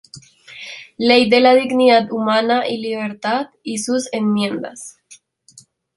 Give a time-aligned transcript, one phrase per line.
[0.97, 4.97] Ley de la dignidad humana y libertad y sus enmiendas